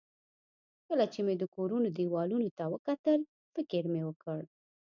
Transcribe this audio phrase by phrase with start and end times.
[0.87, 3.19] کله چې مې د کورونو دېوالونو ته وکتل،
[3.53, 4.39] فکر مې وکړ.